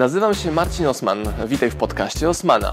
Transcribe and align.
Nazywam 0.00 0.34
się 0.34 0.52
Marcin 0.52 0.86
Osman. 0.86 1.18
Witaj 1.46 1.70
w 1.70 1.76
podcaście 1.76 2.28
Osmana. 2.28 2.72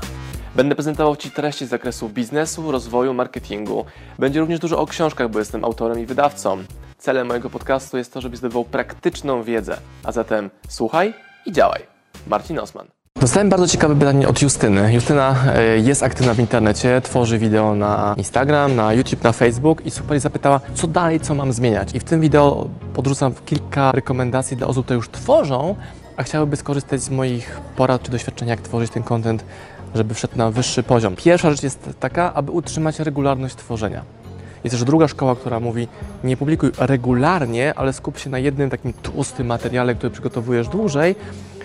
Będę 0.56 0.76
prezentował 0.76 1.16
Ci 1.16 1.32
treści 1.32 1.66
z 1.66 1.70
zakresu 1.70 2.10
biznesu, 2.10 2.72
rozwoju, 2.72 3.14
marketingu. 3.14 3.86
Będzie 4.20 4.40
również 4.40 4.60
dużo 4.60 4.80
o 4.80 4.86
książkach, 4.86 5.30
bo 5.30 5.40
jestem 5.40 5.66
autorem 5.66 6.00
i 6.00 6.06
wydawcą. 6.06 6.58
Celem 6.98 7.28
mojego 7.28 7.50
podcastu 7.50 7.98
jest 7.98 8.14
to, 8.14 8.22
żebyś 8.22 8.40
zdobywał 8.40 8.66
praktyczną 8.66 9.44
wiedzę. 9.44 9.78
A 10.04 10.12
zatem 10.12 10.50
słuchaj 10.70 11.14
i 11.46 11.52
działaj. 11.52 11.82
Marcin 12.28 12.60
Osman. 12.60 12.88
Dostałem 13.20 13.50
bardzo 13.50 13.68
ciekawe 13.68 13.96
pytanie 13.96 14.28
od 14.28 14.42
Justyny. 14.42 14.94
Justyna 14.94 15.36
e, 15.56 15.78
jest 15.78 16.04
aktywna 16.04 16.34
w 16.34 16.40
internecie, 16.40 17.02
tworzy 17.02 17.38
wideo 17.38 17.76
na 17.76 18.16
Instagram, 18.18 18.76
na 18.76 18.94
YouTube, 18.94 19.24
na 19.24 19.32
Facebook 19.32 19.86
i 19.86 19.92
super 19.92 20.20
zapytała, 20.20 20.60
co 20.74 20.88
dalej, 20.88 21.20
co 21.20 21.36
mam 21.36 21.54
zmieniać. 21.54 21.96
I 21.96 22.00
w 22.00 22.04
tym 22.04 22.22
wideo 22.22 22.70
podrzucam 22.94 23.34
kilka 23.46 23.92
rekomendacji 23.92 24.58
dla 24.58 24.68
osób, 24.68 24.86
które 24.86 24.96
już 24.96 25.10
tworzą, 25.10 25.76
a 26.18 26.24
chciałyby 26.24 26.56
skorzystać 26.56 27.02
z 27.02 27.10
moich 27.10 27.60
porad 27.76 28.04
czy 28.04 28.12
doświadczenia, 28.12 28.52
jak 28.52 28.62
tworzyć 28.62 28.92
ten 28.92 29.04
content, 29.04 29.46
żeby 29.96 30.14
wszedł 30.14 30.38
na 30.38 30.52
wyższy 30.52 30.84
poziom. 30.84 31.16
Pierwsza 31.16 31.52
rzecz 31.52 31.64
jest 31.64 31.90
taka, 32.00 32.34
aby 32.34 32.52
utrzymać 32.52 33.00
regularność 33.00 33.56
tworzenia. 33.56 34.04
Jest 34.64 34.76
też 34.76 34.84
druga 34.84 35.08
szkoła, 35.08 35.36
która 35.36 35.60
mówi, 35.60 35.88
nie 36.24 36.38
publikuj 36.38 36.72
regularnie, 36.78 37.74
ale 37.74 37.94
skup 37.94 38.20
się 38.20 38.30
na 38.30 38.40
jednym 38.40 38.70
takim 38.70 38.94
tłustym 38.94 39.48
materiale, 39.48 39.96
który 39.96 40.12
przygotowujesz 40.12 40.68
dłużej, 40.68 41.16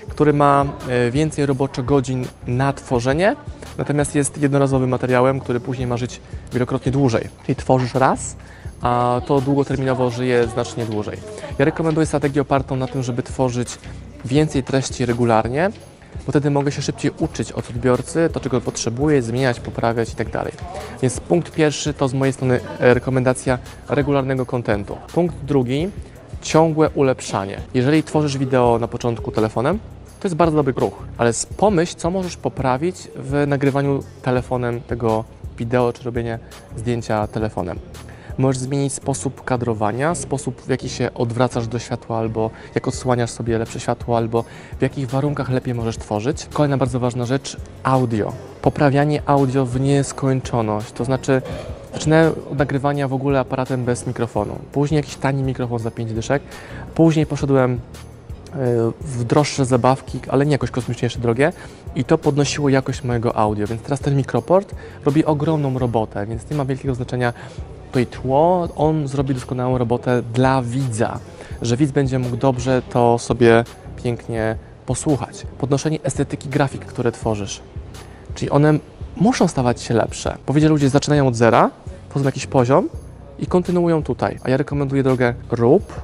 który 0.09 0.33
ma 0.33 0.65
e, 0.89 1.11
więcej 1.11 1.47
roboczo 1.47 1.83
godzin 1.83 2.27
na 2.47 2.73
tworzenie, 2.73 3.37
natomiast 3.79 4.15
jest 4.15 4.39
jednorazowym 4.39 4.91
materiałem, 4.91 5.41
który 5.41 5.61
później 5.61 5.87
ma 5.87 5.97
żyć 5.97 6.21
wielokrotnie 6.53 6.93
dłużej. 6.93 7.29
Czyli 7.47 7.57
tworzysz 7.57 7.95
raz, 7.95 8.37
a 8.83 9.21
to 9.27 9.41
długoterminowo 9.41 10.11
żyje 10.11 10.47
znacznie 10.47 10.87
dłużej. 10.87 11.19
Ja 11.59 11.65
rekomenduję 11.65 12.07
strategię 12.07 12.43
opartą 12.43 12.77
na 12.77 12.87
tym, 12.87 13.03
żeby 13.03 13.23
tworzyć 13.23 13.79
więcej 14.25 14.63
treści 14.63 15.07
regularnie, 15.07 15.71
bo 16.27 16.33
wtedy 16.33 16.51
mogę 16.51 16.73
się 16.73 16.83
szybciej 16.83 17.11
uczyć 17.19 17.53
od 17.53 17.71
odbiorcy, 17.71 18.29
to 18.33 18.41
czego 18.41 18.61
potrzebuję, 18.61 19.23
zmieniać, 19.23 19.61
poprawiać 19.61 20.09
itd. 20.09 20.31
Tak 20.31 20.53
Więc 21.03 21.21
punkt 21.21 21.53
pierwszy 21.53 21.95
to 21.95 22.09
z 22.09 22.15
mojej 22.15 22.33
strony 22.33 22.61
rekomendacja 22.79 23.59
regularnego 23.89 24.47
kontentu. 24.47 24.97
Punkt 25.15 25.37
drugi, 25.37 25.89
ciągłe 26.43 26.91
ulepszanie. 26.91 27.61
Jeżeli 27.75 28.03
tworzysz 28.03 28.39
wideo 28.39 28.79
na 28.81 28.89
początku 28.89 29.31
telefonem, 29.31 29.79
to 30.21 30.29
jest 30.29 30.37
bardzo 30.37 30.57
dobry 30.57 30.73
ruch, 30.77 31.03
ale 31.19 31.33
pomyśl, 31.57 31.95
co 31.97 32.11
możesz 32.11 32.37
poprawić 32.37 32.97
w 33.17 33.45
nagrywaniu 33.47 34.03
telefonem 34.23 34.81
tego 34.81 35.25
wideo, 35.59 35.93
czy 35.93 36.05
robienie 36.05 36.39
zdjęcia 36.77 37.27
telefonem. 37.27 37.79
Możesz 38.39 38.59
zmienić 38.59 38.93
sposób 38.93 39.45
kadrowania, 39.45 40.15
sposób 40.15 40.61
w 40.61 40.69
jaki 40.69 40.89
się 40.89 41.15
odwracasz 41.15 41.67
do 41.67 41.79
światła, 41.79 42.19
albo 42.19 42.51
jak 42.75 42.89
odsłaniasz 42.89 43.31
sobie 43.31 43.59
lepsze 43.59 43.81
światło, 43.81 44.17
albo 44.17 44.45
w 44.79 44.83
jakich 44.83 45.11
warunkach 45.11 45.51
lepiej 45.51 45.75
możesz 45.75 45.97
tworzyć. 45.97 46.47
Kolejna 46.53 46.77
bardzo 46.77 47.01
ważna 47.01 47.27
rzecz 47.27 47.57
audio. 47.83 48.33
Poprawianie 48.63 49.23
audio 49.27 49.67
w 49.67 49.81
nieskończoność. 49.81 50.93
To 50.93 51.05
znaczy, 51.05 51.43
zaczynałem 51.93 52.33
od 52.53 52.59
nagrywania 52.59 53.09
w 53.09 53.13
ogóle 53.13 53.41
aparatem 53.41 53.85
bez 53.85 54.07
mikrofonu. 54.07 54.59
Później 54.73 54.97
jakiś 54.97 55.15
tani 55.15 55.43
mikrofon 55.43 55.79
za 55.79 55.91
5 55.91 56.13
dyszek. 56.13 56.43
Później 56.95 57.27
poszedłem 57.27 57.81
w 59.01 59.25
droższe 59.25 59.65
zabawki, 59.65 60.21
ale 60.29 60.47
nie 60.47 60.53
jakoś 60.53 60.71
kosmicznie 60.71 61.07
jeszcze 61.07 61.19
drogie 61.19 61.53
i 61.95 62.05
to 62.05 62.19
podnosiło 62.19 62.69
jakość 62.69 63.05
mojego 63.05 63.37
audio, 63.37 63.67
więc 63.67 63.83
teraz 63.83 64.01
ten 64.01 64.17
mikroport 64.17 64.75
robi 65.05 65.25
ogromną 65.25 65.79
robotę, 65.79 66.27
więc 66.27 66.51
nie 66.51 66.57
ma 66.57 66.65
wielkiego 66.65 66.95
znaczenia 66.95 67.33
i 68.01 68.07
tło, 68.07 68.69
on 68.77 69.09
zrobi 69.09 69.35
doskonałą 69.35 69.79
robotę 69.79 70.23
dla 70.35 70.63
widza, 70.63 71.19
że 71.63 71.77
widz 71.77 71.93
będzie 71.93 72.19
mógł 72.19 72.37
dobrze 72.37 72.83
to 72.91 73.19
sobie 73.19 73.65
pięknie 74.03 74.57
posłuchać. 74.87 75.47
Podnoszenie 75.59 75.99
estetyki 76.03 76.49
grafik, 76.49 76.85
które 76.85 77.13
tworzysz, 77.13 77.61
czyli 78.35 78.51
one 78.51 78.79
muszą 79.17 79.49
stawać 79.49 79.81
się 79.81 79.95
lepsze. 79.95 80.37
Powiedzieli 80.47 80.73
ludzie 80.73 80.89
zaczynają 80.89 81.27
od 81.27 81.37
zera, 81.37 81.71
poznają 82.09 82.29
jakiś 82.29 82.47
poziom 82.47 82.89
i 83.39 83.47
kontynuują 83.47 84.03
tutaj, 84.03 84.39
a 84.45 84.51
ja 84.51 84.57
rekomenduję 84.57 85.03
drogę 85.03 85.35
rób, 85.51 86.03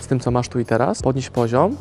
z 0.00 0.06
tym, 0.06 0.20
co 0.20 0.30
masz 0.30 0.48
tu 0.48 0.60
i 0.60 0.64
teraz, 0.64 1.02
podnieś 1.02 1.30
poziom 1.30 1.76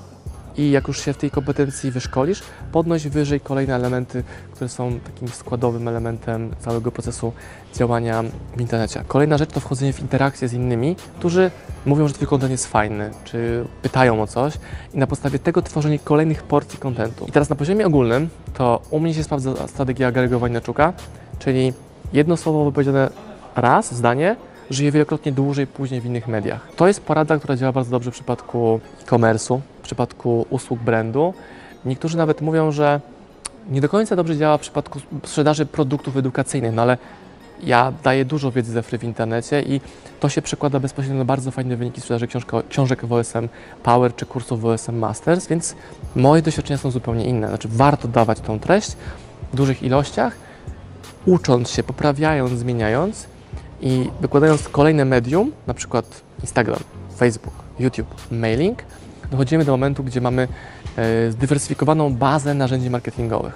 i 0.58 0.72
jak 0.72 0.88
już 0.88 1.02
się 1.02 1.14
w 1.14 1.18
tej 1.18 1.32
kompetencji 1.32 1.92
wyszkolisz, 1.92 2.44
podnoś 2.72 3.08
wyżej 3.08 3.40
kolejne 3.40 3.76
elementy, 3.76 4.24
które 4.52 4.70
są 4.70 5.00
takim 5.00 5.28
składowym 5.28 5.88
elementem 5.88 6.56
całego 6.60 6.92
procesu 6.92 7.34
działania 7.76 8.24
w 8.58 8.62
internecie. 8.62 9.04
Kolejna 9.08 9.38
rzecz 9.38 9.50
to 9.50 9.60
wchodzenie 9.60 9.94
w 9.94 10.00
interakcję 10.00 10.48
z 10.48 10.54
innymi, 10.54 10.96
którzy 11.20 11.52
mówią, 11.86 12.08
że 12.08 12.14
Twój 12.14 12.28
kontent 12.28 12.52
jest 12.52 12.68
fajny, 12.68 13.12
czy 13.24 13.66
pytają 13.82 14.22
o 14.22 14.28
coś 14.28 14.54
i 14.94 14.98
na 14.98 15.08
podstawie 15.08 15.40
tego 15.40 15.62
tworzenie 15.62 16.00
kolejnych 16.00 16.44
porcji 16.44 16.80
kontentu. 16.80 17.26
I 17.26 17.32
teraz 17.32 17.50
na 17.50 17.56
poziomie 17.56 17.88
ogólnym 17.88 18.30
to 18.54 18.82
u 18.90 19.00
mnie 19.00 19.14
się 19.14 19.24
sprawdza 19.24 19.68
strategia 19.68 20.08
agregowania 20.08 20.62
czuka, 20.62 20.94
czyli 21.40 21.74
jedno 22.14 22.38
słowo 22.38 22.66
wypowiedziane 22.66 23.10
raz, 23.56 23.94
zdanie, 23.94 24.36
żyje 24.74 24.92
wielokrotnie 24.92 25.32
dłużej 25.32 25.68
później 25.68 26.02
w 26.02 26.06
innych 26.06 26.28
mediach. 26.28 26.68
To 26.76 26.88
jest 26.88 27.02
porada, 27.02 27.38
która 27.38 27.56
działa 27.56 27.72
bardzo 27.72 27.92
dobrze 27.92 28.12
w 28.12 28.14
przypadku 28.14 28.80
e-commerce'u, 29.02 29.60
w 29.80 29.84
przypadku 29.84 30.46
usług 30.50 30.80
brandu. 30.80 31.34
Niektórzy 31.86 32.18
nawet 32.18 32.42
mówią, 32.42 32.72
że 32.72 33.02
nie 33.70 33.82
do 33.82 33.90
końca 33.90 34.16
dobrze 34.16 34.38
działa 34.38 34.58
w 34.58 34.62
przypadku 34.62 35.00
sprzedaży 35.24 35.66
produktów 35.66 36.18
edukacyjnych, 36.18 36.74
no 36.74 36.82
ale 36.82 36.98
ja 37.64 37.94
daję 38.04 38.26
dużo 38.26 38.52
wiedzy 38.52 38.72
ze 38.72 38.84
free 38.84 38.98
w 39.00 39.04
internecie 39.04 39.62
i 39.62 39.82
to 40.20 40.30
się 40.30 40.42
przekłada 40.42 40.80
bezpośrednio 40.80 41.20
na 41.20 41.26
bardzo 41.26 41.52
fajne 41.52 41.76
wyniki 41.76 42.02
sprzedaży 42.02 42.28
książka, 42.28 42.62
książek 42.70 43.06
w 43.06 43.14
OSM 43.14 43.48
Power 43.84 44.16
czy 44.16 44.26
kursów 44.26 44.62
w 44.62 44.66
OSM 44.66 44.96
Masters, 44.96 45.48
więc 45.48 45.76
moje 46.16 46.42
doświadczenia 46.42 46.78
są 46.78 46.92
zupełnie 46.92 47.26
inne. 47.26 47.48
Znaczy 47.48 47.68
warto 47.72 48.08
dawać 48.08 48.40
tą 48.40 48.60
treść 48.60 48.92
w 49.54 49.56
dużych 49.56 49.84
ilościach, 49.84 50.36
ucząc 51.26 51.70
się, 51.70 51.84
poprawiając, 51.84 52.52
zmieniając 52.52 53.33
i 53.84 54.10
wykładając 54.22 54.70
kolejne 54.70 55.06
medium, 55.06 55.52
na 55.68 55.74
przykład 55.74 56.22
Instagram, 56.42 56.80
Facebook, 57.18 57.54
YouTube, 57.80 58.16
mailing, 58.32 58.84
dochodzimy 59.32 59.66
do 59.66 59.72
momentu, 59.72 60.04
gdzie 60.04 60.22
mamy 60.22 60.48
e, 60.98 61.32
zdywersyfikowaną 61.32 62.14
bazę 62.14 62.54
narzędzi 62.54 62.90
marketingowych. 62.90 63.54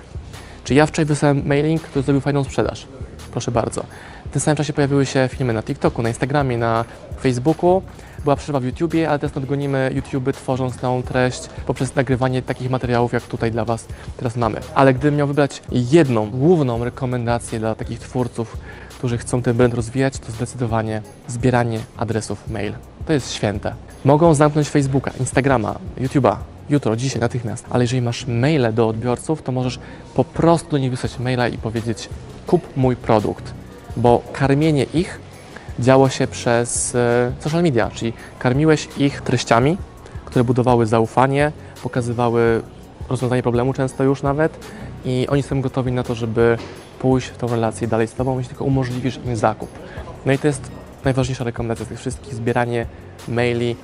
Czyli 0.64 0.78
ja 0.78 0.86
wczoraj 0.86 1.06
wysłałem 1.06 1.48
mailing, 1.48 1.82
który 1.82 2.04
zrobił 2.04 2.22
fajną 2.22 2.44
sprzedaż. 2.44 2.88
Proszę 3.32 3.52
bardzo. 3.52 3.84
W 4.26 4.30
tym 4.30 4.42
samym 4.42 4.58
czasie 4.58 4.74
pojawiły 4.74 5.06
się 5.06 5.30
filmy 5.32 5.54
na 5.54 5.64
TikToku, 5.64 6.02
na 6.02 6.10
Instagramie, 6.10 6.58
na 6.58 6.86
Facebooku. 7.22 7.82
Była 8.28 8.36
przerwa 8.36 8.60
w 8.60 8.64
YouTubie, 8.64 9.10
ale 9.10 9.20
teraz 9.20 9.36
nadgonimy 9.36 9.92
YouTube 9.96 10.32
tworząc 10.34 10.82
nową 10.82 11.04
treść 11.04 11.42
poprzez 11.66 11.96
nagrywanie 11.96 12.42
takich 12.42 12.70
materiałów, 12.70 13.14
jak 13.14 13.24
tutaj 13.24 13.52
dla 13.52 13.66
Was 13.66 13.86
teraz 14.18 14.36
mamy. 14.36 14.60
Ale 14.76 14.94
gdybym 14.94 15.16
miał 15.16 15.28
wybrać 15.28 15.62
jedną, 15.72 16.30
główną 16.30 16.84
rekomendację 16.84 17.60
dla 17.60 17.76
takich 17.76 18.00
twórców, 18.00 18.58
którzy 18.98 19.18
chcą 19.18 19.42
ten 19.42 19.58
brand 19.58 19.74
rozwijać, 19.74 20.20
to 20.20 20.32
zdecydowanie 20.32 21.02
zbieranie 21.28 21.80
adresów 21.98 22.50
mail. 22.50 22.74
To 23.06 23.14
jest 23.14 23.34
święte. 23.34 23.74
Mogą 24.06 24.34
zamknąć 24.34 24.70
Facebooka, 24.70 25.12
Instagrama, 25.20 25.76
YouTube'a, 25.98 26.36
jutro, 26.70 26.96
dzisiaj, 26.96 27.22
natychmiast, 27.22 27.66
ale 27.70 27.84
jeżeli 27.84 28.02
masz 28.02 28.28
maile 28.28 28.74
do 28.74 28.88
odbiorców, 28.88 29.42
to 29.42 29.52
możesz 29.52 29.80
po 30.16 30.24
prostu 30.24 30.78
nich 30.78 30.92
wysłać 30.92 31.20
maila 31.20 31.48
i 31.48 31.58
powiedzieć 31.58 32.10
kup 32.48 32.78
mój 32.78 32.96
produkt, 32.96 33.54
bo 33.98 34.22
karmienie 34.34 34.84
ich 34.84 35.27
działo 35.80 36.10
się 36.10 36.28
przez 36.28 36.96
e, 36.96 37.32
social 37.40 37.64
media, 37.64 37.90
czyli 37.94 38.14
karmiłeś 38.40 38.88
ich 38.98 39.22
treściami, 39.22 39.78
które 40.26 40.44
budowały 40.44 40.86
zaufanie, 40.86 41.52
pokazywały 41.84 42.62
rozwiązanie 43.10 43.44
problemu 43.44 43.74
często 43.74 44.04
już 44.04 44.24
nawet 44.24 44.60
i 45.06 45.28
oni 45.30 45.44
są 45.44 45.62
gotowi 45.62 45.92
na 45.92 46.04
to, 46.04 46.16
żeby 46.16 46.58
pójść 47.00 47.28
w 47.28 47.38
tą 47.38 47.48
relację 47.48 47.88
dalej 47.88 48.08
z 48.08 48.14
Tobą, 48.14 48.38
jeśli 48.38 48.50
tylko 48.50 48.66
umożliwisz 48.66 49.20
im 49.26 49.36
zakup. 49.36 49.70
No 50.26 50.34
i 50.34 50.38
to 50.38 50.48
jest 50.48 50.72
najważniejsza 51.06 51.44
rekomendacja 51.44 51.86
z 51.86 51.90
tych 51.90 52.00
wszystkich, 52.00 52.34
zbieranie 52.34 52.86
maili 53.28 53.76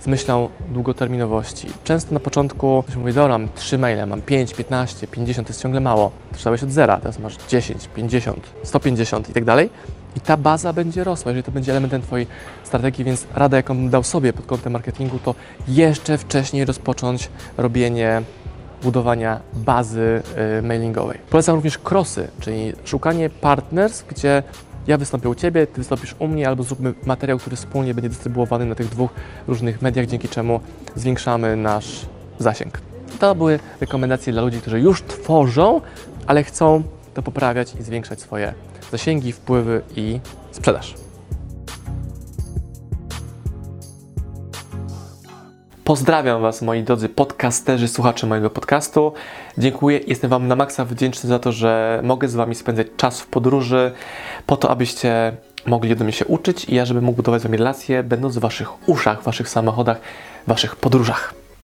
z 0.00 0.06
myślą 0.06 0.48
długoterminowości. 0.68 1.68
Często 1.84 2.14
na 2.14 2.20
początku 2.20 2.82
ktoś 2.82 2.96
mówi, 2.96 3.12
dobra, 3.12 3.38
mam 3.38 3.48
3 3.54 3.78
maile, 3.78 4.06
mam 4.06 4.22
5, 4.22 4.54
15, 4.54 5.06
50, 5.06 5.48
to 5.48 5.50
jest 5.50 5.62
ciągle 5.62 5.80
mało. 5.80 6.10
Zaczynałeś 6.32 6.62
od 6.62 6.70
zera, 6.70 6.96
teraz 6.96 7.18
masz 7.18 7.36
10, 7.48 7.88
50, 7.94 8.46
150 8.62 9.30
i 9.30 9.32
tak 9.32 9.44
dalej. 9.44 9.70
I 10.16 10.20
ta 10.20 10.36
baza 10.36 10.72
będzie 10.72 11.04
rosła, 11.04 11.30
jeżeli 11.30 11.44
to 11.44 11.52
będzie 11.52 11.72
elementem 11.72 12.02
Twojej 12.02 12.26
strategii, 12.64 13.04
więc 13.04 13.26
rada, 13.34 13.56
jaką 13.56 13.76
bym 13.76 13.90
dał 13.90 14.02
sobie 14.02 14.32
pod 14.32 14.46
kątem 14.46 14.72
marketingu, 14.72 15.18
to 15.18 15.34
jeszcze 15.68 16.18
wcześniej 16.18 16.64
rozpocząć 16.64 17.30
robienie 17.58 18.22
budowania 18.82 19.40
bazy 19.54 20.22
y, 20.58 20.62
mailingowej. 20.62 21.18
Polecam 21.30 21.54
również 21.54 21.78
crossy, 21.90 22.28
czyli 22.40 22.72
szukanie 22.84 23.30
partners, 23.30 24.02
gdzie 24.08 24.42
ja 24.86 24.98
wystąpię 24.98 25.28
u 25.28 25.34
Ciebie, 25.34 25.66
Ty 25.66 25.80
wystąpisz 25.80 26.14
u 26.18 26.28
mnie, 26.28 26.48
albo 26.48 26.62
zróbmy 26.62 26.94
materiał, 27.06 27.38
który 27.38 27.56
wspólnie 27.56 27.94
będzie 27.94 28.08
dystrybuowany 28.08 28.66
na 28.66 28.74
tych 28.74 28.88
dwóch 28.88 29.10
różnych 29.48 29.82
mediach, 29.82 30.06
dzięki 30.06 30.28
czemu 30.28 30.60
zwiększamy 30.94 31.56
nasz 31.56 32.06
zasięg. 32.38 32.80
To 33.18 33.34
były 33.34 33.58
rekomendacje 33.80 34.32
dla 34.32 34.42
ludzi, 34.42 34.60
którzy 34.60 34.80
już 34.80 35.02
tworzą, 35.02 35.80
ale 36.26 36.44
chcą 36.44 36.82
to 37.20 37.24
poprawiać 37.24 37.74
i 37.80 37.82
zwiększać 37.82 38.20
swoje 38.20 38.54
zasięgi, 38.92 39.32
wpływy 39.32 39.82
i 39.96 40.20
sprzedaż. 40.50 40.94
Pozdrawiam 45.84 46.42
Was, 46.42 46.62
moi 46.62 46.82
drodzy 46.82 47.08
podcasterzy, 47.08 47.88
słuchacze 47.88 48.26
mojego 48.26 48.50
podcastu. 48.50 49.12
Dziękuję, 49.58 50.00
jestem 50.06 50.30
Wam 50.30 50.48
na 50.48 50.56
maksa 50.56 50.84
wdzięczny 50.84 51.28
za 51.28 51.38
to, 51.38 51.52
że 51.52 52.00
mogę 52.04 52.28
z 52.28 52.34
Wami 52.34 52.54
spędzać 52.54 52.86
czas 52.96 53.20
w 53.20 53.26
podróży, 53.26 53.92
po 54.46 54.56
to, 54.56 54.70
abyście 54.70 55.32
mogli 55.66 55.96
do 55.96 56.04
mnie 56.04 56.12
się 56.12 56.24
uczyć 56.24 56.64
i 56.64 56.74
ja, 56.74 56.84
żeby 56.84 57.00
mógł 57.00 57.16
budować 57.16 57.40
z 57.40 57.44
Wami 57.44 57.56
relacje, 57.56 58.02
będąc 58.02 58.36
w 58.36 58.40
Waszych 58.40 58.88
uszach, 58.88 59.22
Waszych 59.22 59.48
samochodach, 59.48 60.00
Waszych 60.46 60.76
podróżach. 60.76 61.39